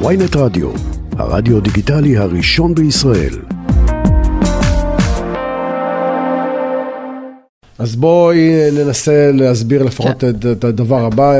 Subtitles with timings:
[0.00, 0.70] ויינט רדיו,
[1.18, 3.34] הרדיו דיגיטלי הראשון בישראל.
[7.78, 10.26] אז בואי ננסה להסביר לפחות כן.
[10.28, 11.32] את, את הדבר הבא,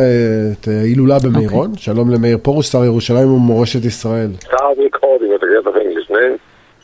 [0.52, 1.72] את ההילולה במירון.
[1.74, 1.78] Okay.
[1.78, 4.30] שלום למאיר פרוש, שר ירושלים ומורשת ישראל.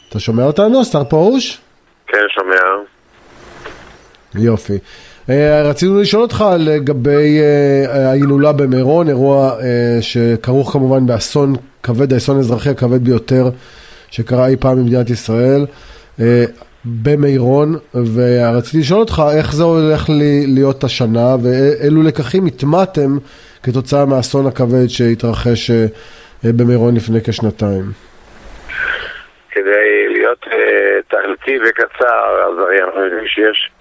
[0.09, 1.61] אתה שומע אותנו, שר פרוש?
[2.07, 2.61] כן, שומע.
[4.34, 4.79] יופי.
[5.30, 12.36] אה, רצינו לשאול אותך לגבי אה, ההילולה במירון, אירוע אה, שכרוך כמובן באסון כבד, האסון
[12.36, 13.45] האזרחי הכבד ביותר
[14.10, 15.60] שקרה אי פעם במדינת ישראל.
[16.84, 17.74] במירון,
[18.14, 20.05] ורציתי לשאול אותך איך זה הולך
[20.46, 23.10] להיות השנה ואילו לקחים הטמעתם
[23.62, 25.70] כתוצאה מהאסון הכבד שהתרחש
[26.44, 27.84] במירון לפני כשנתיים.
[29.50, 30.44] כדי להיות
[31.08, 33.80] תכליתי וקצר, אז אנחנו יודעים שיש אה,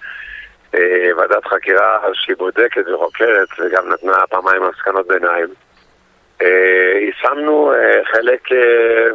[1.16, 5.46] ועדת חקירה שהיא בודקת וחוקרת וגם נתנה פעמיים מסקנות ביניים.
[6.42, 8.40] אה, יישמנו אה, חלק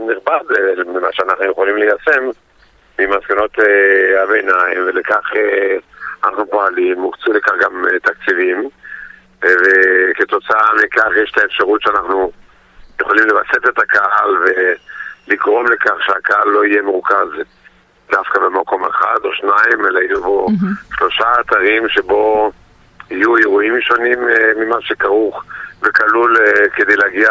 [0.09, 0.39] נכבד
[0.87, 2.29] ממה שאנחנו יכולים ליישם
[2.99, 3.51] ממסקנות
[4.23, 5.31] הביניים ולכך
[6.23, 8.69] אנחנו פועלים, הוקצו לכך גם תקציבים
[9.41, 12.31] וכתוצאה מכך יש את האפשרות שאנחנו
[13.01, 14.29] יכולים לווסת את הקהל
[15.27, 17.27] ולגרום לכך שהקהל לא יהיה מורכז
[18.11, 20.95] דווקא במקום אחד או שניים, אלא יהיו mm-hmm.
[20.97, 22.51] שלושה אתרים שבו
[23.11, 25.43] יהיו אירועים שונים uh, ממה שכרוך
[25.81, 27.29] וכלול uh, כדי להגיע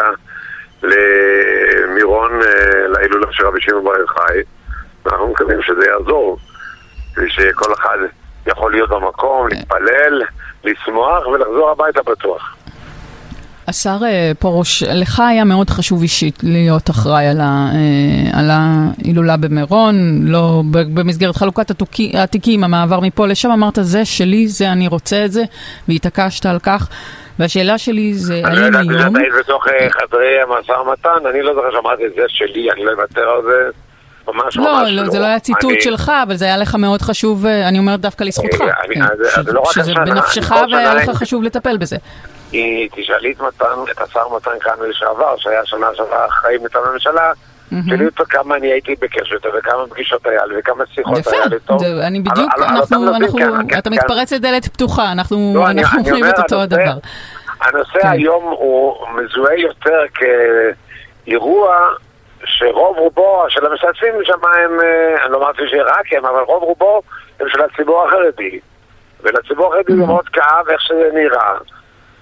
[0.83, 2.45] למירון, uh,
[2.87, 4.41] להילולה של רבי שמעון בר יוחאי.
[5.05, 6.37] ואנחנו מקווים שזה יעזור,
[7.17, 7.97] ושכל אחד
[8.47, 10.21] יכול להיות במקום, להתפלל,
[10.63, 12.55] לשמוח ולחזור הביתה בטוח.
[13.75, 19.37] השר אה, פרוש, לך היה מאוד חשוב אישית להיות אחראי על, ה, אה, על ההילולה
[19.37, 21.71] במירון, לא במסגרת חלוקת
[22.13, 25.43] התיקים, המעבר מפה לשם, אמרת זה שלי, זה אני רוצה את זה,
[25.87, 26.89] והתעקשת על כך.
[27.39, 28.75] והשאלה שלי זה, האם היום...
[28.75, 32.71] אני לא יודעת, היית בתוך אה, חדרי המשא ומתן, אני לא זוכר שאמרתי זה שלי,
[32.71, 33.69] אני לא אוותר על זה.
[34.27, 35.03] ממש לא, ממש לא.
[35.03, 35.81] לא, זה לא היה ציטוט אני...
[35.81, 38.61] שלך, אבל זה היה לך מאוד חשוב, אני אומרת דווקא לזכותך.
[38.61, 39.01] אני, כן.
[39.35, 39.37] ש...
[39.47, 41.97] לא שזה בנפשך והיה לך חשוב לטפל בזה.
[42.55, 47.31] כי תשאלי את מתן, את השר מתן כהנא לשעבר, שהיה שנה שעברה אחראי מטעם הממשלה,
[47.67, 51.59] תשאלי אותו כמה אני הייתי בקשר איתו, וכמה פגישות היה לי, וכמה שיחות היה לי
[51.59, 51.83] טוב.
[51.83, 53.95] יפה, אני בדיוק, אנחנו, כן, אתה כן.
[53.95, 55.67] מתפרץ לדלת פתוחה, אנחנו לא,
[55.97, 56.97] אומרים את אותו הדבר.
[57.61, 58.07] הנושא כן.
[58.07, 59.99] היום הוא מזוהה יותר
[61.25, 61.77] כאירוע
[62.45, 67.01] שרוב רובו של המשתתפים שם הם, אה, אני לא אמרתי שרק הם, אבל רוב רובו
[67.39, 68.59] הם של הציבור החרדי.
[69.23, 71.53] ולציבור החרדי זה מאוד כאב איך שזה נראה.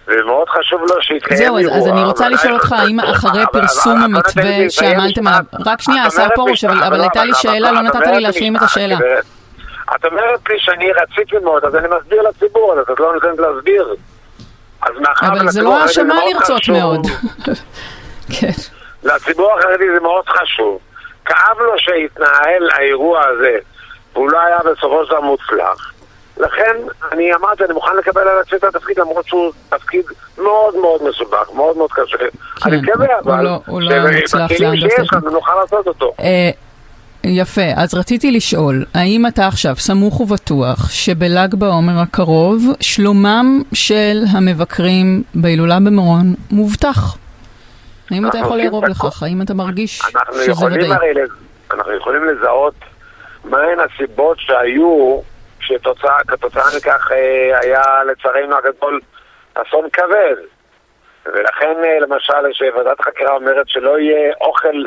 [0.07, 1.73] ומאוד חשוב לו שיתקיים זהו, אירוע.
[1.73, 5.41] זהו, אז אני רוצה לשאול אותך, האם אחרי פרסום המתווה שעמלתם עליו...
[5.65, 8.95] רק שנייה, השר פרוש, אבל הייתה לי שאלה, לא נתת לי להשלים את השאלה.
[9.95, 13.95] את אומרת לי שאני רציתי מאוד, אז אני מסביר לציבור, אז את לא נותנת להסביר.
[15.21, 17.07] אבל זה לא האשמה לרצות מאוד.
[18.39, 18.51] כן.
[19.03, 20.79] לציבור החרדי זה מאוד חשוב.
[21.25, 23.57] כאב לו שהתנהל האירוע הזה,
[24.13, 25.92] והוא לא היה בסופו של דבר מוצלח.
[26.37, 26.75] לכן
[27.11, 30.05] אני אמרתי, אני מוכן לקבל על עצמי את התפקיד למרות שהוא תפקיד
[30.37, 32.17] מאוד מאוד מסובך, מאוד מאוד קשה.
[32.17, 32.25] כן,
[32.65, 36.13] אני מקווה אבל, לא, הוא לא מוצלח שיש לנו נוכל לעשות אותו.
[36.19, 36.49] אה,
[37.23, 45.23] יפה, אז רציתי לשאול, האם אתה עכשיו סמוך ובטוח שבל"ג בעומר הקרוב שלומם של המבקרים
[45.35, 47.17] בהילולה במירון מובטח?
[48.11, 49.23] האם אתה יכול לערוב לכך?
[49.23, 50.01] האם אתה מרגיש
[50.45, 50.89] שזה ודאי?
[51.71, 52.73] אנחנו יכולים לזהות
[53.43, 55.19] מהן הסיבות שהיו
[55.67, 58.99] שכתוצאה מכך אה, היה לצערנו הגדול
[59.53, 60.35] אסון כבד.
[61.25, 64.83] ולכן אה, למשל כשוועדת החקירה אומרת שלא יהיה אוכל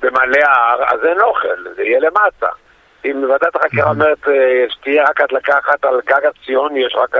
[0.00, 2.48] במעלה ההר, אז אין אוכל, זה יהיה למטה.
[3.04, 7.16] אם ועדת החקירה אומרת אה, שתהיה רק הדלקה אחת על גג הציון, יש רק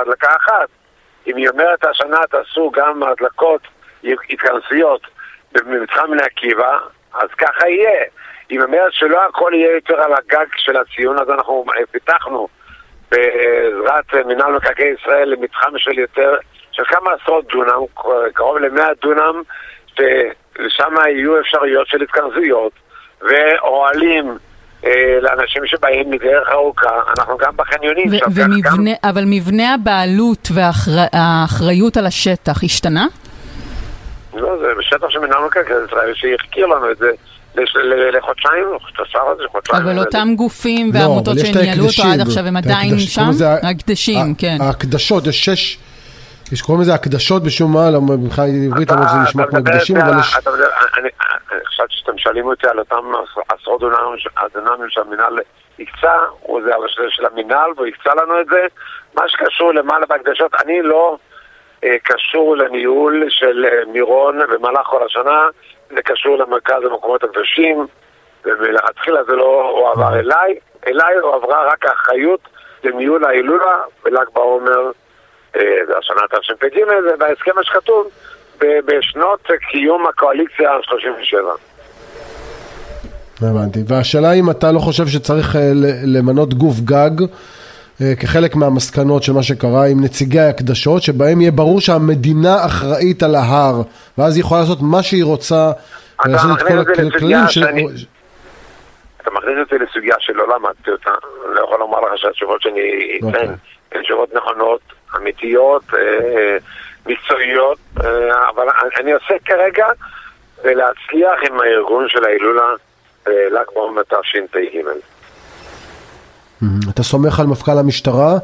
[0.00, 0.68] הדלקה אחת.
[1.26, 3.60] אם היא אומרת השנה תעשו גם הדלקות,
[4.04, 5.00] התכנסויות
[5.52, 6.78] במתחם בני עקיבא,
[7.14, 8.04] אז ככה יהיה.
[8.52, 12.48] אם אומרת שלא הכל יהיה יותר על הגג של הציון, אז אנחנו פיתחנו
[13.10, 16.34] בעזרת מינהל מקרקעי ישראל למתחם של יותר,
[16.72, 17.84] של כמה עשרות דונם,
[18.34, 19.42] קרוב למאה דונם,
[19.86, 22.72] ששם יהיו אפשרויות של התכנסויות
[23.20, 24.38] ואוהלים.
[24.84, 28.06] אה, לאנשים שבאים מדרך ארוכה, אנחנו גם בחניונים.
[28.08, 29.10] ו- ומבנה, גם...
[29.10, 33.06] אבל מבנה הבעלות והאחריות על השטח השתנה?
[34.34, 37.10] לא, זה בשטח של מינהל מקרקעי ישראל, שהחכיר לנו את זה
[37.54, 38.66] לחודשיים,
[39.50, 39.82] חודשיים.
[39.82, 43.30] אבל אותם גופים לא, ועמותות שניהלו אותו עד עכשיו הם עדיין שם?
[43.62, 44.56] הקדשים, כן.
[44.60, 45.78] ההקדשות, יש שש...
[46.52, 50.36] יש קוראים לזה הקדשות בשום מה, מבחינה עברית, למרות שזה נשמע כמו הקדשים, אבל יש...
[50.98, 51.08] אני
[51.66, 53.04] חשבתי שאתם שואלים אותי על אותם
[53.48, 53.80] עשרות
[54.54, 55.38] דונמים שהמינהל
[55.80, 56.12] הקצה,
[56.64, 58.66] זה של המינהל והוא הקצה לנו את זה.
[59.14, 61.16] מה שקשור למעלה בהקדשות, אני לא
[61.84, 65.48] אה, קשור לניהול של אה, מירון במהלך כל השנה,
[65.94, 67.86] זה קשור למרכז המקומות הקדושים,
[68.44, 70.54] ומלכתחילה זה לא הועבר אליי,
[70.86, 72.40] אליי הועברה רק האחריות
[72.84, 74.90] לניהול ההילולה בל"ג בעומר,
[75.56, 76.78] אה, זה השנה תשפ"ג,
[77.10, 78.08] זה בהסכם שכתוב
[78.58, 81.36] בשנות קיום הקואליציה ה-37.
[83.42, 83.78] הבנתי.
[83.88, 85.70] והשאלה אם אתה לא חושב שצריך אה,
[86.06, 87.10] למנות גוף גג
[88.20, 93.82] כחלק מהמסקנות של מה שקרה עם נציגי ההקדשות, שבהם יהיה ברור שהמדינה אחראית על ההר,
[94.18, 95.70] ואז היא יכולה לעשות מה שהיא רוצה,
[96.24, 97.64] ולעשות את כל הכללים של...
[99.22, 101.10] אתה מכניס אותי לסוגיה שלא למדתי אותה,
[101.46, 102.80] אני לא יכול לומר לך שהתשובות שאני
[103.22, 103.42] אוקיי.
[103.44, 103.52] אתן
[103.92, 104.80] הן תשובות נכונות,
[105.16, 106.56] אמיתיות, אה,
[107.06, 108.66] מקצועיות, אה, אבל
[109.00, 109.86] אני- עוסק כרגע
[110.64, 112.74] בלהצליח עם הארגון של ההילולה
[113.26, 114.78] בל"ג בעומר תשפ"ג.
[116.94, 118.38] אתה סומך על מפכ"ל המשטרה,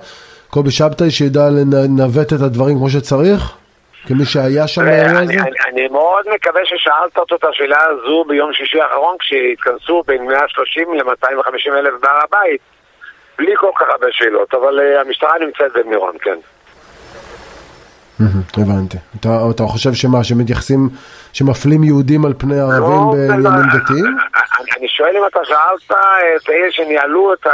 [0.50, 3.52] קובי שבתאי, שידע לנווט את הדברים כמו שצריך?
[4.06, 5.32] כמי שהיה שם באירוע הזה?
[5.32, 5.40] אני,
[5.72, 11.78] אני, מאוד מקווה ששאלת אותו את השאלה הזו ביום שישי האחרון כשהתכנסו בין 130 ל-250
[11.78, 12.60] אלף בהר הבית
[13.38, 16.38] בלי כל כך הרבה שאלות, אבל uh, המשטרה נמצאת במירון, כן.
[18.56, 18.96] הבנתי.
[19.20, 20.88] אתה, אתה חושב שמה, שמתייחסים,
[21.32, 24.04] שמפלים יהודים על פני ערבים לא, בעניינים לא, דתיים?
[24.06, 25.98] אני, אני שואל אם אתה שאלת
[26.36, 27.46] את אלה שניהלו את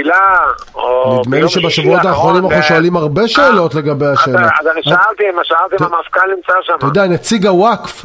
[0.00, 0.36] התפילה,
[0.74, 4.48] או נדמה לי שבשבועות האחרונים אנחנו שואלים הרבה שאלות לגבי השאלה.
[4.60, 6.74] אז אני שאלתי, מה שאלתי אם המפכ"ל נמצא שם.
[6.78, 8.04] אתה יודע, נציג הוואקף,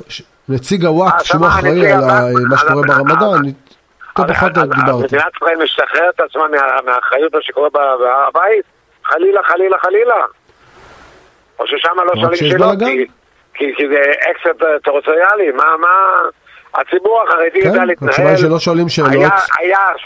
[0.50, 2.00] נציג אה, הוואקף, שהוא שמע, אחראי על
[2.50, 3.42] מה שקורה ברמדאן,
[4.16, 5.06] אז- אז דיברתי.
[5.16, 6.58] מדינת ישראל משחררת את עצמה מה-
[6.92, 7.98] מהאחריות שקורה בהר
[8.28, 8.66] הבית?
[9.06, 10.16] חלילה, חלילה, חלילה.
[11.60, 12.80] או ששם לא שואלים שאלות.
[12.80, 13.06] כי-
[13.54, 14.02] כי כי זה
[14.32, 14.48] אקסט
[14.84, 15.88] טריטוריאלי, מה, מה...
[16.74, 18.10] הציבור החרדי יודע כן, להתנהל.
[18.12, 19.12] התשובה היא שלא שואלים שאלות.
[19.12, 19.30] היה-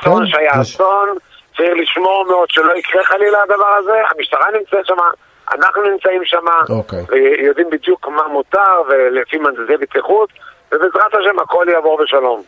[0.02, 1.10] אסון כן, שהיה אסון,
[1.58, 4.02] צריך לשמור מאוד שלא יקרה חלילה הדבר הזה.
[4.16, 4.96] המשטרה נמצאת שם,
[5.52, 7.04] אנחנו נמצאים שם, אוקיי.
[7.10, 10.30] ויודעים בדיוק מה מותר ולפי מדדי בטיחות,
[10.72, 12.44] ובעזרת השם הכל יעבור בשלום.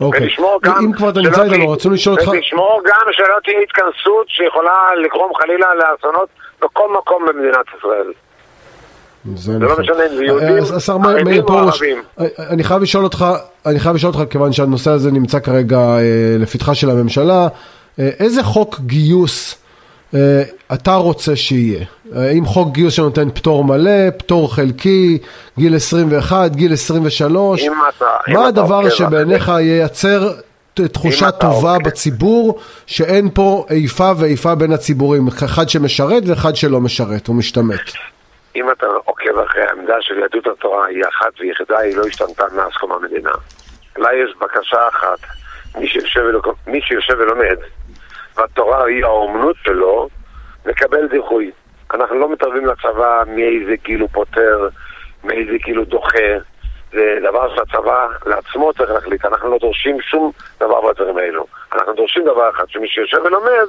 [0.00, 0.22] אוקיי.
[0.22, 0.74] ולשמור גם...
[0.84, 2.28] אם כבר אתה נמצא איתנו, רצינו לשאול אותך...
[2.28, 6.28] ולשמור גם שלא תהיה התכנסות שיכולה לגרום חלילה לאסונות
[6.60, 8.12] בכל מקום במדינת ישראל.
[9.36, 9.76] זה לא.
[9.80, 12.02] משנה אם זה יהודים, השר מאיר- ערבים או פרוש, ערבים.
[12.38, 13.26] אני חייב לשאול אותך,
[13.66, 16.00] אני חייב לשאול אותך, כיוון שהנושא הזה נמצא כרגע אה,
[16.38, 17.48] לפתחה של הממשלה,
[17.98, 19.54] אה, איזה חוק גיוס
[20.14, 20.42] אה,
[20.74, 21.84] אתה רוצה שיהיה?
[22.16, 25.18] אה, האם חוק גיוס שנותן פטור מלא, פטור חלקי,
[25.58, 27.60] גיל 21, גיל 23?
[27.62, 30.32] אם אתה- אם מה הדבר עוקב שבעיניך ייצר
[30.74, 36.80] ת- תחושה טובה עוקב- בציבור, שאין פה איפה ואיפה בין הציבורים, אחד שמשרת ואחד שלא
[36.80, 37.80] משרת ומשתמט?
[38.56, 42.72] אם אתה עוקב אחרי העמדה של יהדות התורה, היא אחת ויחידה, היא לא השתנתה מאז
[42.80, 43.30] קום המדינה.
[43.96, 45.18] לה יש בקשה אחת,
[45.76, 47.56] מי שיושב, ולוק- מי שיושב ולומד,
[48.36, 50.08] והתורה היא האומנות שלו,
[50.66, 51.50] מקבל דיחוי.
[51.94, 54.68] אנחנו לא מתערבים לצבא מאיזה גיל הוא פותר,
[55.24, 56.32] מאיזה גיל הוא דוחה.
[56.92, 59.24] זה דבר שהצבא לעצמו צריך להחליט.
[59.24, 61.46] אנחנו לא דורשים שום דבר בדברים האלו.
[61.72, 63.66] אנחנו דורשים דבר אחד, שמי שיושב ולומד,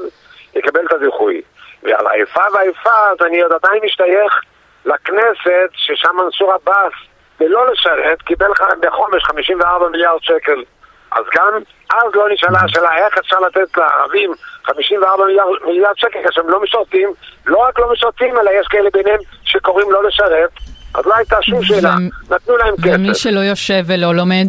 [0.56, 1.42] יקבל את הדיחוי.
[1.84, 2.90] ועל האיפה והאיפה,
[3.26, 4.42] אני עוד עדיין משתייך
[4.86, 6.94] לכנסת, ששם מנסור עבאס,
[7.40, 8.52] ולא לשרת, קיבל
[8.82, 10.64] בחומש 54 מיליארד שקל.
[11.12, 11.60] אז גם
[11.94, 14.32] אז לא נשאלה השאלה איך אפשר לתת לערבים
[14.64, 17.14] 54 מיליארד, מיליארד שקל כאשר הם לא משרתים,
[17.46, 20.50] לא רק לא משרתים, אלא יש כאלה ביניהם שקוראים לא לשרת,
[20.94, 21.96] אז לא הייתה שום שאלה,
[22.30, 23.20] נתנו להם ומי כסף.
[23.20, 24.48] שלא יושב ולא לומד?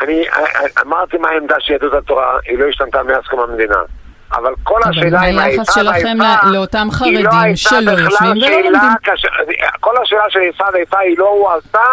[0.00, 0.42] אני אה,
[0.82, 3.82] אמרתי מה העמדה של יהדות התורה, היא לא השתנתה מאז קום המדינה.
[4.32, 7.90] אבל כל אבל השאלה היחס האיפה שלכם והאיפה, ל- לאותם היא לא חרדים הייתה שלא
[7.90, 8.90] יושבים ולא לומדים?
[9.02, 9.28] כאשר-
[9.80, 11.84] כל השאלה של איפה ואיפה היא לא הועלתה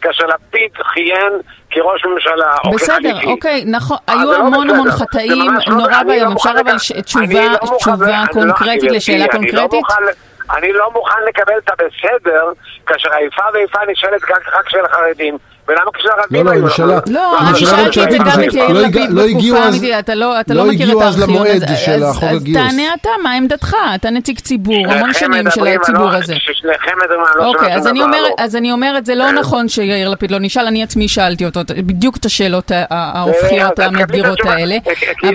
[0.00, 1.32] כאשר לפיד כיהן
[1.70, 2.54] כראש ממשלה.
[2.64, 3.26] או בסדר, כחליפי.
[3.26, 4.70] אוקיי, נכון, אה, היו לא המון.
[4.70, 8.90] המון חטאים לא- נורא ואיום, לא אפשר אבל ש- תשובה לא מוכן- תשובה לא- קונקרטית
[8.90, 9.84] לשאלה לא קונקרטית?
[10.56, 12.44] אני לא מוכן לקבל את הבסדר
[12.86, 14.20] כאשר האיפה ואיפה נשאלת
[14.58, 15.38] רק של החרדים.
[15.68, 17.56] ולמה כשל לא, לא, נשאלה- לא, אני
[17.92, 20.66] שאלתי את זה גם את יאיר לא לפיד לא בתקופה האמיתית, אתה לא אתה לא
[20.66, 22.56] לא מכיר הגיעו את אז הארכיון, למועד אז- של אז- החוק אז הגיוס.
[22.58, 23.74] תענה אתה, מה עמדתך?
[23.94, 26.34] אתה נציג ציבור, המון שנים של הציבור לא- הזה.
[26.38, 28.44] ששניכם מדברים, אני לא שומע אוקיי, אז אני אומרת, לא.
[28.44, 32.16] אז אני אומרת, זה לא נכון שיאיר לפיד לא נשאל, אני עצמי שאלתי אותו בדיוק
[32.16, 34.38] את השאלות ההופכיות אה, המאתגרות.
[34.44, 35.30] האלה, אה,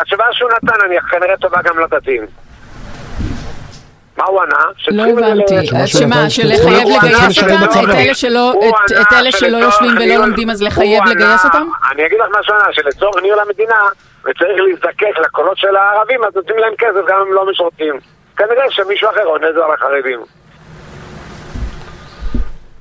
[0.00, 2.22] התשובה שהוא נתן, אני כנראה טובה גם לדתיים.
[4.18, 4.56] מה הוא ענה?
[4.88, 5.54] לא הבנתי,
[5.86, 7.88] שמה שלחייב לגייס אותם, את.
[9.12, 11.66] אלה שלא יושבים ולא לומדים, אז לחייב לגייס אותם?
[11.92, 13.74] אני אגיד לך מה שהוא ענה, שלצורך ניהול המדינה,
[14.20, 17.94] וצריך להזדקק לקולות של הערבים, אז נותנים להם כסף גם אם לא משרתים.
[18.36, 20.20] כנראה שמישהו אחר עונה זה על החרדים.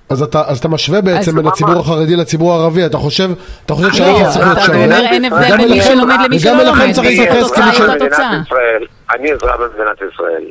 [0.10, 1.80] אז אתה, אז אתה משווה בעצם בין הציבור?
[1.80, 3.30] החרדי לציבור הערבי, אתה חושב,
[3.66, 4.84] אתה חושב לא, שהיחס צריך להיות אתה שווה?
[4.84, 6.92] אומר אין הבדל וגם בין מי אליכם- שלומד למי וגם שלא אליכם לומד.
[6.94, 7.80] צריך אני להתייחס התוצאה כמי אזרח ש...
[7.80, 8.42] היא אותה במדינת תוצאה.
[8.48, 8.84] ישראל.
[9.16, 10.44] אני אזרח במדינת ישראל.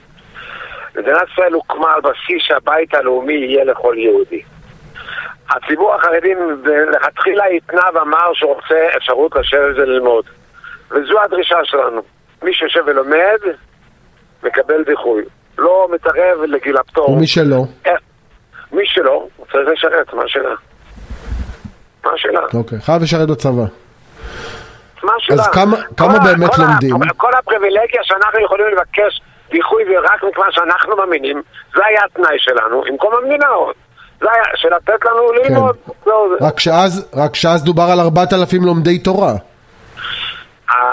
[0.97, 4.43] מדינת ישראל הוקמה על בסיס שהבית הלאומי יהיה לכל יהודי.
[5.51, 6.35] הציבור החרדי
[6.93, 10.25] לכתחילה התנה ואמר שהוא רוצה אפשרות לשבת וללמוד.
[10.91, 12.03] וזו הדרישה שלנו.
[12.43, 13.39] מי שיושב ולומד,
[14.43, 15.23] מקבל דיחוי.
[15.59, 17.11] לא מתערב לגיל הפטור.
[17.11, 17.63] ומי שלא?
[17.87, 17.93] אה,
[18.73, 20.55] מי שלא, הוא צריך לשרת, מה השאלה?
[22.05, 22.41] מה השאלה?
[22.55, 23.63] אוקיי, חייב לשרת בצבא.
[25.03, 25.43] מה השאלה?
[25.43, 26.97] אז כמה- כמה באמת כל לומדים?
[27.17, 31.43] כל הפריבילגיה שאנחנו יכולים לבקש דיחוי ורק מכיוון שאנחנו מאמינים,
[31.77, 33.75] זה היה התנאי שלנו, עם קום המדינה עוד.
[34.21, 35.77] זה היה, של לתת לנו ללמוד.
[36.05, 36.47] זהו, זה.
[36.47, 39.33] רק שאז, רק שאז דובר על 4,000 לומדי תורה.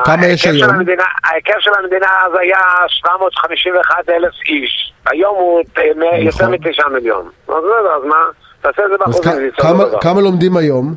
[0.05, 0.69] כמה יש היום?
[0.69, 2.57] המדינה, ההיקף של המדינה אז היה
[2.88, 4.93] 751 אלף איש.
[5.05, 5.60] היום הוא
[5.95, 6.51] מ- יותר נכון.
[6.53, 7.25] מתשעה מיליון.
[7.48, 8.15] אז בסדר, אז מה?
[8.62, 9.83] תעשה את זה באחוזים, כמה.
[10.01, 10.95] כמה לומדים היום?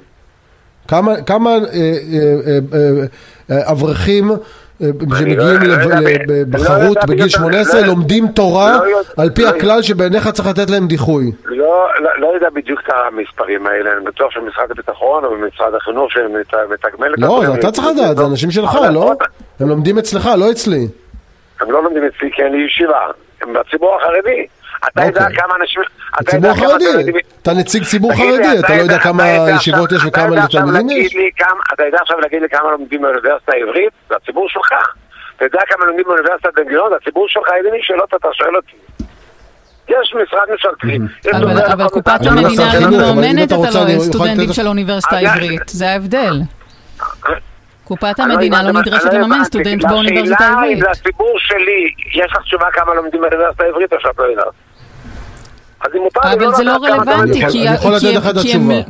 [0.88, 1.58] כמה, כמה אה, אה,
[2.46, 3.06] אה, אה,
[3.50, 4.37] אברכים אה,
[5.19, 8.79] שמגיעים לא- לא לב- יודע ב- ל- לא יודע בגיל בדיוק, 18 לא- לומדים תורה
[8.87, 11.33] לא על פי לא- הכלל שבעיניך צריך לתת להם דיחוי.
[11.45, 11.57] לא,
[12.00, 17.15] לא, לא יודע בדיוק את המספרים האלה, אני בטוח שמשרד הביטחון או משרד החינוך שמתגמל
[17.15, 19.15] את לא, אתה צריך לדעת, זה אנשים שלך, לא?
[19.61, 20.88] הם לומדים אצלך, לא אצלי.
[21.61, 22.99] הם לא לומדים אצלי כי אין לי ישיבה,
[23.43, 24.47] הם בציבור החרדי.
[24.88, 25.37] אתה יודע אוקיי.
[25.37, 25.83] כמה אנשים...
[26.30, 29.25] ציבור חרדי, אתה נציג ציבור לי, חרדי, אתה לא יודע כמה
[29.56, 31.14] ישיבות יש וכמה תלמידים יש?
[31.14, 31.30] לי
[31.75, 33.92] אתה יודע עכשיו להגיד לי כמה לומדים באוניברסיטה העברית?
[34.09, 34.73] זה הציבור שלך.
[35.37, 36.90] אתה יודע כמה לומדים באוניברסיטת בן גוריון?
[36.90, 37.45] זה הציבור שלך.
[37.56, 38.76] איזה מין שאלות אתה שואל אותי?
[39.88, 40.99] יש משרד ממשלתי.
[41.73, 46.40] אבל, קופת לא המדינה לא אם מממנת אתה את הסטודנטים של האוניברסיטה העברית, זה ההבדל.
[47.85, 49.45] קופת אני המדינה לא נדרשת אני לממן.
[49.45, 50.85] סטודנט לשאלה באוניברסיטה אם העברית.
[50.90, 54.47] לציבור שלי, יש לך תשובה כמה לומדים באוניברסיטה העברית או שאת לא יודעת?
[55.80, 57.40] אז אם מותר אבל זה לא לדעת כמה רלוונטי,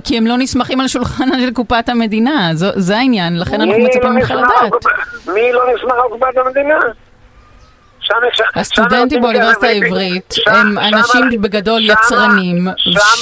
[0.04, 4.10] כי- הם- לא נסמכים על שולחנה של קופת המדינה, זה העניין, לכן אנחנו מצפים לא
[4.10, 4.72] ממך לדעת.
[5.34, 6.78] מי לא נסמך על קופת המדינה?
[8.54, 12.66] הסטודנטים באוניברסיטה העברית הם אנשים בגדול יצרנים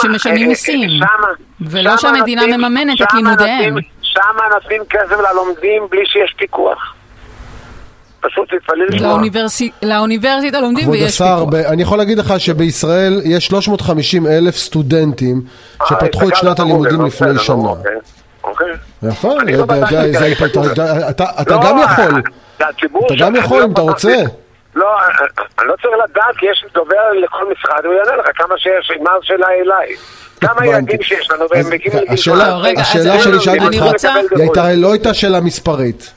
[0.02, 1.06] שמשלמים אה, מיסים, שם-
[1.60, 3.74] ולא שהמדינה מממנת את לימודיהם.
[4.02, 4.20] שם
[4.54, 6.93] נותנים כסף ללומדים בלי שיש פיקוח.
[8.28, 9.08] פשוט תתפלאי לשמוע.
[9.12, 11.48] לאוניברסי- לאוניברסיטה לומדים כבוד ויש השר, פיקוח.
[11.52, 15.42] ב- אני יכול להגיד לך שבישראל יש 350 אלף סטודנטים
[15.82, 17.54] אה, שפתחו את שנת הלימודים בגוגל, לפני שנה.
[18.44, 18.66] אוקיי.
[19.02, 20.72] יפה, לא
[21.10, 22.22] אתה- לא, גם יכול.
[22.60, 23.80] הציבור אתה גם יכול לא אם אתה.
[23.80, 24.22] רוצה.
[24.74, 24.86] לא,
[25.58, 29.10] אני לא צריך לדעת, כי יש דובר לכל משרד, הוא יענה לך כמה שיש, מה
[29.22, 29.96] השאלה אליי.
[30.40, 30.66] כמה.
[30.66, 34.40] ילדים שיש לנו, והם מגיעים לגיל השאלה- לא, השאלה אני- שלי שאלתי אותך, רוצה- היא
[34.40, 36.12] הייתה- לא הייתה שאלה מספרית.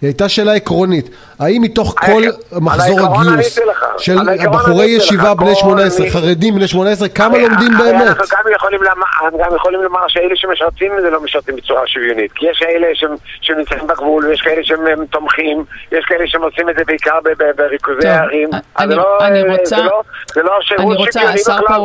[0.00, 1.10] היא הייתה שאלה עקרונית.
[1.38, 2.22] האם מתוך כל
[2.60, 3.58] מחזור הגיוס.
[3.98, 4.16] של
[4.52, 4.86] בחורי.
[4.86, 8.02] ישיבה בני כל 18, מי- חרדים בני 18, כמה לומדים באמת?
[8.06, 12.32] אנחנו גם יכולים לומר- אנחנו גם יכולים לומר שאלה שמשרתים זה לא משרתים בצורה שוויונית.
[12.32, 12.62] כי יש
[12.94, 17.18] שהם- שנמצאים בגבול, ויש כאלה שהם הם תומכים, יש כאלה שהם עושים את זה בעיקר
[17.56, 18.48] בריכוזי הערים.
[18.52, 19.18] אני- אז זה לא-
[19.52, 20.02] רוצה- לא-
[20.34, 21.80] זה לא שירות אני רוצה, שוויוני בכלל.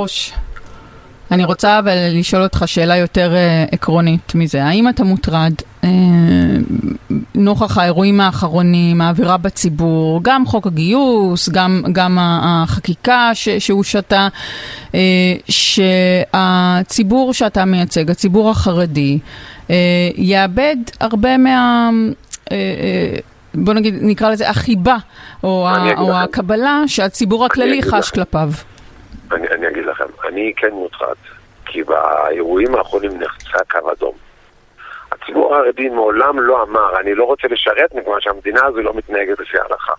[1.32, 4.64] אני רוצה אבל לשאול אותך שאלה יותר אה, עקרונית מזה.
[4.64, 5.54] האם אתה מוטרד
[7.36, 14.28] נוכח האירועים האחרונים, האווירה בציבור, גם חוק הגיוס, גם, גם החקיקה ש, שהושתה,
[14.96, 15.00] אה,
[15.50, 19.20] שהציבור שאתה מייצג, הציבור החרדי,
[19.70, 19.76] אה,
[20.16, 21.90] יאבד הרבה מה...
[22.52, 23.20] אה, אה,
[23.54, 24.96] בוא נגיד, נקרא לזה החיבה,
[25.44, 26.16] או, ה, או לכם.
[26.16, 28.16] הקבלה שהציבור הכללי חש לכם.
[28.16, 28.50] כלפיו.
[29.32, 31.16] אני, אני אגיד לכם, אני כן מוטרד,
[31.66, 34.14] כי באירועים האחרונים נחצה קו אדום.
[35.22, 39.58] הציבור החרדי מעולם לא אמר, אני לא רוצה לשרת מכיוון שהמדינה הזו לא מתנהגת לפי
[39.60, 39.94] ההלכה.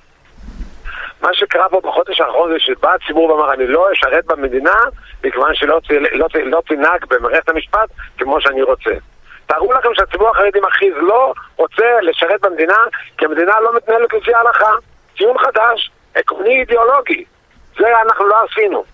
[1.23, 4.75] מה שקרה פה בחודש האחרון זה שבא הציבור ואמר, אני לא אשרת במדינה
[5.25, 5.81] מכיוון שלא
[6.12, 7.88] לא, לא תנהג במערכת המשפט
[8.19, 8.91] כמו שאני רוצה.
[9.47, 12.76] תארו לכם שהציבור החרדי מכריז לא רוצה לשרת במדינה
[13.19, 14.71] כי המדינה לא מתנהלת לפי ההלכה.
[15.19, 17.25] ציון חדש, עקרוני אידיאולוגי.
[17.79, 18.85] זה אנחנו לא עשינו.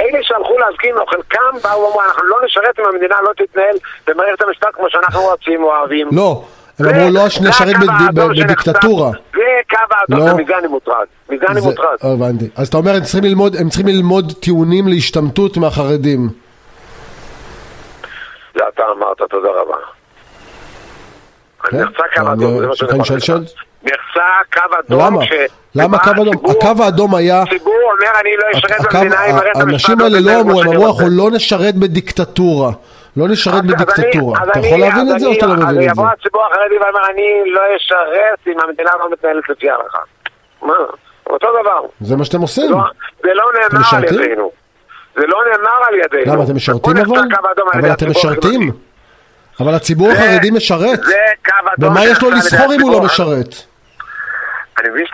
[0.00, 3.76] אלה שהלכו להזכיר לו, חלקם באו ואמרו, אנחנו לא נשרת אם המדינה לא תתנהל
[4.06, 6.08] במערכת המשפט כמו שאנחנו רוצים או אוהבים.
[6.12, 6.44] לא,
[6.78, 7.76] הם אמרו לא נשרת.
[8.14, 9.10] בדיקטטורה.
[9.34, 9.40] זה
[9.70, 10.28] קו האדום.
[10.40, 11.06] ומזה אני מוטרד.
[11.30, 11.96] מזה אני מוטרד.
[12.02, 12.48] הבנתי.
[12.56, 16.28] אז אתה אומר, הם צריכים ללמוד- הם צריכים ללמוד טיעונים להשתמטות מהחרדים.
[18.54, 19.76] זה אתה אמרת, תודה רבה.
[21.64, 21.76] כן?
[21.76, 23.44] נחצה קו אני- אדום, זה מה שאני אני יכול.
[23.82, 24.24] נחצה
[24.54, 25.00] קו אדום.
[25.00, 25.20] למה?
[25.74, 26.34] למה קו אדום?
[26.50, 27.42] הקו האדום היה...
[27.42, 30.76] הציבור אומר, אני לא אשרת במדינה אם המשפט האנשים לא האלה לא אמרו, הם שאני
[30.76, 32.70] אמרו רוצה." אנחנו לא נשרת בדיקטטורה.
[33.16, 34.40] לא נשרת בדיקטטורה.
[34.50, 35.80] אתה יכול להבין את זה או שאתה לא מבין את זה?
[35.80, 39.98] אז יבוא הציבור החרדי ואומר, אני לא אשרת אם המדינה לא מתנהלת לפי ההלכה.
[40.62, 40.74] מה?
[41.26, 41.80] אותו דבר.
[42.00, 42.70] זה מה שאתם עושים.
[42.70, 42.78] לא-
[43.22, 44.04] זה לא נאמר על?
[44.04, 44.50] ידינו.
[45.16, 46.34] זה לא נאמר על ידינו.
[46.34, 47.18] למה, אתם משרתים אבל?
[47.74, 48.70] אבל אתם משרתים?
[49.60, 51.00] אבל הציבור זה- החרדי משרת.
[51.04, 53.00] זה קו אדום ומה יש לו לסחור אם הוא לא.
[53.02, 53.54] משרת?
[54.80, 55.06] אני מבין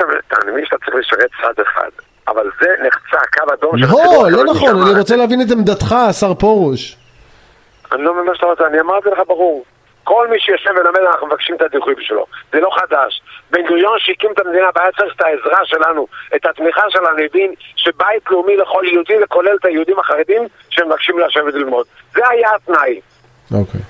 [0.64, 1.88] שאתה, צריך לשרת צד אחד.
[2.28, 5.46] אבל זה נחצה קו אדום של לא, הציבור לא החילוני נכון, אני רוצה להבין את
[5.50, 6.96] עמדתך, השר פרוש.
[7.92, 9.64] אני לא מבין מה שאתה רוצה, אני אמרתי לך ברור.
[10.04, 12.26] כל מי שיושב ולמד, אנחנו מבקשים את הדיחוי בשבילו.
[12.52, 13.22] זה לא חדש.
[13.50, 18.22] בן גוריון שהקים את המדינה, והיה צריך את העזרה שלנו, את התמיכה שלנו, הבין שבית
[18.30, 21.86] לאומי לכל יהודי, וכולל את היהודים החרדים שמבקשים לשבת ללמוד.
[22.14, 23.00] זה היה התנאי.
[23.54, 23.80] אוקיי.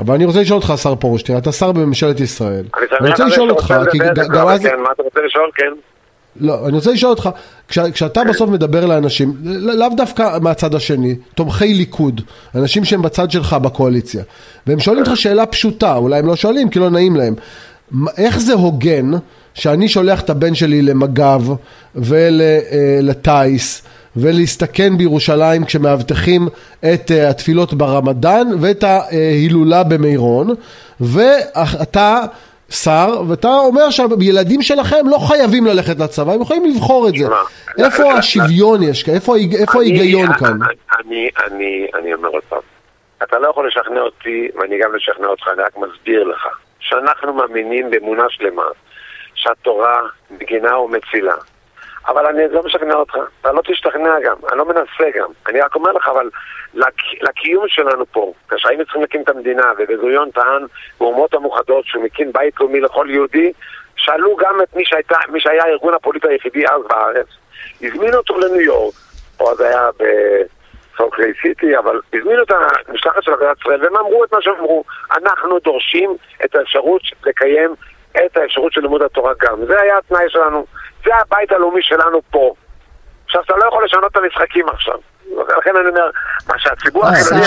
[0.00, 2.64] אבל אני רוצה לשאול אותך, השר תראה, אתה שר בממשלת ישראל.
[3.00, 3.98] אני רוצה לשאול אותך, כי
[4.32, 4.62] גם אז...
[4.62, 5.50] כן, מה אתה רוצה לשאול?
[5.54, 5.72] כן.
[6.40, 7.30] לא, אני רוצה לשאול אותך,
[7.68, 8.28] כש, כשאתה כן.
[8.28, 12.20] בסוף מדבר לאנשים, לאו דווקא מהצד השני, תומכי ליכוד,
[12.54, 14.22] אנשים שהם בצד שלך בקואליציה,
[14.66, 17.34] והם שואלים אותך שאלה פשוטה, אולי הם לא שואלים כי לא נעים להם,
[18.16, 19.10] איך זה הוגן
[19.54, 21.42] שאני שולח את הבן שלי למג"ב
[21.94, 23.82] ולטיס
[24.16, 26.48] ולהסתכן בירושלים כשמאבטחים
[26.94, 30.48] את אה, התפילות ברמדאן ואת ההילולה במירון,
[31.00, 32.20] ואתה
[32.70, 37.26] שר, ואתה אומר שהילדים שלכם לא חייבים ללכת לצבא, הם יכולים לבחור את זה.
[37.84, 39.14] איפה לא, לא, השוויון יש כאן?
[39.14, 40.58] איפה איפה אני- ההיגיון כאן?
[41.00, 42.58] אני, אני, אני אומר עוד פעם,
[43.22, 46.46] אתה לא יכול לשכנע אותי, ואני גם לא אשכנע אותך, אני רק מסביר לך,
[46.80, 48.62] שאנחנו מאמינים באמונה שלמה,
[49.34, 49.96] שהתורה
[50.40, 51.34] מגינה ומצילה.
[52.08, 55.28] אבל אני לא משכנע אותך, אתה לא תשתכנע גם, אני לא מנסה גם.
[55.48, 56.30] אני רק אומר לך, אבל
[56.74, 60.62] לק- לקיום שלנו פה, כאשר היינו צריכים להקים את המדינה, ובן גוריון טען
[61.00, 63.52] באומות המאוחדות שהוא מקים בית לאומי לכל יהודי,
[63.96, 67.26] שאלו גם את מי, שהייתה, מי שהיה הארגון הפוליטי היחידי אז בארץ,
[67.82, 68.94] הזמינו אותו לניו יורק,
[69.40, 69.88] או אז היה
[70.94, 72.52] בסוקרי סיטי, אבל הזמינו את
[72.88, 77.74] המשלחת של אגודת ישראל, והם אמרו את מה שהם אמרו, אנחנו דורשים את האפשרות לקיים
[78.26, 79.56] את האפשרות של לימוד התורה גם.
[79.66, 80.66] זה היה התנאי שלנו,
[81.04, 82.54] זה הבית הלאומי שלנו פה.
[83.26, 84.94] עכשיו, אתה לא יכול לשנות את המשחקים עכשיו.
[85.58, 86.10] לכן אני אומר,
[86.48, 87.44] מה שהציבור אה, החילוני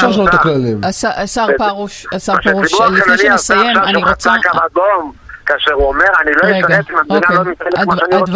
[0.84, 1.10] עשה-.
[1.24, 4.30] השר- פרוש, השר מה פרוש, שהציבור לפני החילוני עשה שנסיים, עכשיו אני שהוא רוצה...
[4.40, 5.14] חצה קו אדום,
[5.50, 7.36] כאשר הוא אומר, אני לא אשרת אם המדינה אוקיי.
[7.36, 8.32] לא מתנהלת כמו שאני רוצה.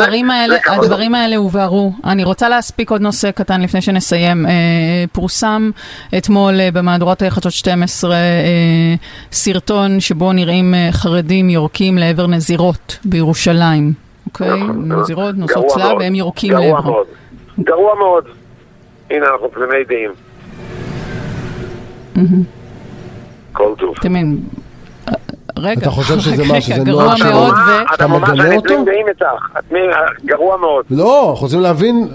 [0.74, 1.92] הדברים האלה, הובהרו.
[2.06, 4.46] אני רוצה להספיק עוד נושא קטן לפני שנסיים.
[4.46, 4.52] אה,
[5.12, 5.70] פורסם
[6.18, 8.20] אתמול אה, במהדורת חדשות 12 אה,
[9.32, 13.94] סרטון שבו נראים אה, חרדים יורקים לעבר נזירות בירושלים.
[14.28, 14.64] אוקיי?
[14.64, 15.98] נכון, נזירות נושאות גרוע צלב.
[16.00, 16.86] והם יורקים גרוע לעברם.
[16.86, 17.08] מאוד.
[17.60, 18.24] גרוע מאוד.
[19.10, 20.12] הנה, אנחנו תמימי דעים.
[23.54, 23.96] כל טוב.
[25.66, 27.30] אה, רגע, אתה חושב שזה מה, שזה נוהג שלו?
[27.32, 27.84] מאוד, מה?
[27.92, 27.94] ו...
[27.94, 28.74] אתה מגנה אני אותו?
[30.26, 30.86] גרוע מאוד.
[30.90, 32.08] לא, אנחנו רוצים להבין,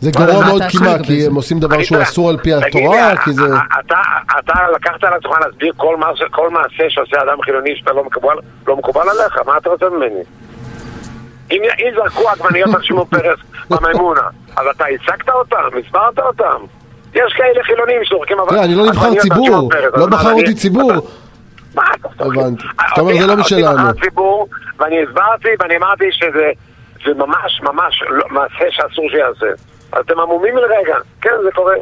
[0.00, 0.70] זה גרוע מאוד אתה
[1.02, 1.26] כי?
[1.26, 2.02] הם עושים דבר אני שהוא.
[2.02, 3.42] אסור על פי התורה, לי, כי זה...
[3.80, 3.96] אתה,
[4.38, 5.72] אתה לקחת על עצמך להסביר
[6.30, 8.34] כל מעשה, שעושה אדם חילוני שאתה לא מקובל,
[8.66, 8.76] לא
[9.08, 10.20] עליך, מה אתה רוצה ממני?
[11.52, 11.62] אם,
[11.96, 13.38] זרקו עגבניות על שמעון פרס
[13.70, 14.20] במימונה,
[14.56, 16.64] אז אתה הצגת אותם, הסברת אותם.
[17.14, 20.08] יש כאלה חילונים שזורקים תראה, אני לא נבחר עגבניות על ציבור, שמעון פרס, אז לא
[20.08, 20.92] מה, בחר אני- אותי ציבור.
[21.74, 22.08] מה אתה?
[22.24, 22.62] הבנתי.
[22.92, 23.88] אתה אומר, זה לא משלנו.
[24.78, 26.50] ואני הסברתי ואני אמרתי שזה
[27.06, 29.46] זה ממש ממש לא- מעשה שאסור שיעשה.
[29.92, 31.74] אז אתם עמומים לרגע, כן, זה קורה.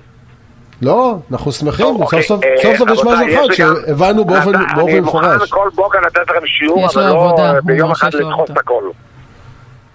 [0.82, 4.90] לא, אנחנו שמחים, סוף אוקיי, סוף אה, סוף סוף יש משהו אחד שהבנו באופן באופן
[4.90, 5.50] אני מוכן מפורש.
[5.50, 8.50] כל בוקר לתת לכם שיעור, אבל לא אה, הוא ביום אחד לדחוף.
[8.50, 8.82] את הכל.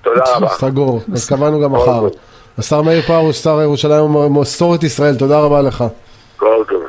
[0.01, 0.47] תודה רבה.
[0.47, 1.99] סגור, אז קבענו גם מחר.
[1.99, 2.11] טוב.
[2.57, 5.83] השר מאיר פרוש, שר ירושלים ומסורת ישראל, תודה רבה לך.
[6.37, 6.83] כל טוב.